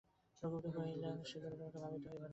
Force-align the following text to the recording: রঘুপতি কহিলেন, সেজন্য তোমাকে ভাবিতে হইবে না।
রঘুপতি 0.43 0.69
কহিলেন, 0.77 1.15
সেজন্য 1.29 1.53
তোমাকে 1.53 1.77
ভাবিতে 1.83 2.07
হইবে 2.09 2.19
না। 2.19 2.29